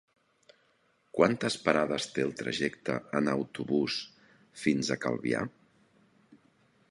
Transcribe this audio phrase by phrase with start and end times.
[1.17, 3.99] Quantes parades té el trajecte en autobús
[4.65, 5.45] fins a Calvià?